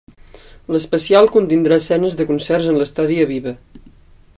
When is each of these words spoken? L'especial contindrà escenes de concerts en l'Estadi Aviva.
L'especial 0.75 1.29
contindrà 1.35 1.79
escenes 1.83 2.19
de 2.21 2.29
concerts 2.33 2.73
en 2.73 2.81
l'Estadi 2.83 3.23
Aviva. 3.27 3.57